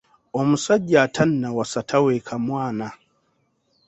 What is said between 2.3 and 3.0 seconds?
mwana.